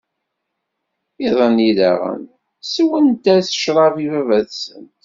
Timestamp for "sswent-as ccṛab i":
2.61-4.07